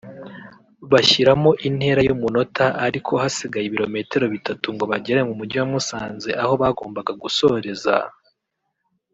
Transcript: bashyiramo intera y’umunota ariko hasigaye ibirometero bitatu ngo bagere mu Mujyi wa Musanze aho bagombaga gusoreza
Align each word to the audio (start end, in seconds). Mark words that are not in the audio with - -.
bashyiramo 0.91 1.51
intera 1.67 1.99
y’umunota 2.07 2.65
ariko 2.87 3.11
hasigaye 3.21 3.65
ibirometero 3.67 4.25
bitatu 4.33 4.65
ngo 4.75 4.83
bagere 4.91 5.19
mu 5.27 5.33
Mujyi 5.39 5.57
wa 5.61 5.67
Musanze 5.71 6.29
aho 6.43 6.53
bagombaga 6.61 7.11
gusoreza 7.23 7.95